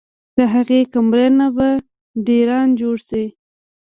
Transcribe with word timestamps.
د 0.37 0.39
هغې 0.53 0.81
کمرې 0.93 1.27
نه 1.39 1.47
به 1.55 1.67
ډېران 2.27 2.67
جوړ 2.79 2.95
شي 3.07 3.25